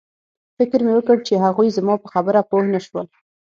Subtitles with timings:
[0.57, 3.07] فکر مې وکړ چې هغوی زما په خبره پوه نشول